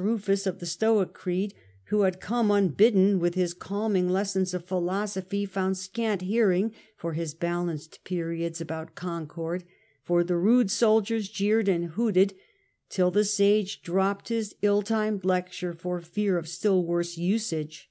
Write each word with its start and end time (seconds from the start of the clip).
Rufus, 0.00 0.46
of 0.46 0.60
the 0.60 0.64
Stoic 0.66 1.12
creed, 1.12 1.54
who 1.86 2.02
had 2.02 2.20
come 2.20 2.52
unbidden 2.52 3.18
with 3.18 3.34
his 3.34 3.52
calming 3.52 4.08
lessons 4.08 4.54
of 4.54 4.64
philosophy 4.64 5.44
found 5.44 5.76
scant 5.76 6.22
hearing 6.22 6.72
for 6.96 7.14
his 7.14 7.34
balanced 7.34 8.04
periods 8.04 8.60
about 8.60 8.94
concord, 8.94 9.64
for 10.04 10.22
the 10.22 10.36
rude 10.36 10.70
soldiers 10.70 11.28
jeered 11.28 11.66
and 11.66 11.84
hooted 11.84 12.34
till 12.88 13.10
the 13.10 13.24
sage 13.24 13.82
dropped 13.82 14.28
his 14.28 14.54
ill 14.62 14.82
timed 14.82 15.24
lecture 15.24 15.72
for 15.72 16.00
fear 16.00 16.38
of 16.38 16.46
still 16.46 16.84
worse 16.84 17.16
usage. 17.18 17.90